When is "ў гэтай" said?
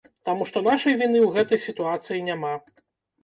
1.21-1.59